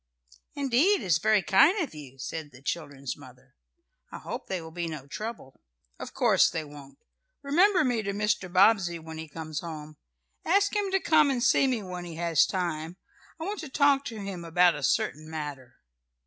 "Indeed 0.55 1.01
it 1.01 1.05
is 1.05 1.19
very 1.19 1.43
kind 1.43 1.77
of 1.79 1.93
you," 1.93 2.17
said 2.17 2.49
the 2.51 2.63
children's 2.63 3.15
mother. 3.15 3.53
"I 4.11 4.17
hope 4.17 4.47
they 4.47 4.59
will 4.59 4.71
be 4.71 4.87
no 4.87 5.05
trouble." 5.05 5.61
"Of 5.99 6.15
course 6.15 6.49
they 6.49 6.63
won't. 6.63 6.97
Remember 7.43 7.83
me 7.83 8.01
to 8.01 8.11
Mr. 8.11 8.51
Bobbsey 8.51 8.97
when 8.97 9.19
he 9.19 9.29
comes 9.29 9.59
home. 9.59 9.97
Ask 10.43 10.75
him 10.75 10.89
to 10.89 10.99
come 10.99 11.29
and 11.29 11.43
see 11.43 11.67
me 11.67 11.83
when 11.83 12.05
he 12.05 12.15
has 12.15 12.47
time. 12.47 12.97
I 13.39 13.43
want 13.43 13.59
to 13.59 13.69
talk 13.69 14.03
to 14.05 14.19
him 14.19 14.43
about 14.43 14.73
a 14.73 14.81
certain 14.81 15.29
matter." 15.29 15.75